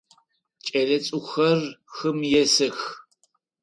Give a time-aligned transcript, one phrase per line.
[0.65, 1.59] Кӏэлэцӏыкӏухэр
[1.93, 2.77] хым хэсых.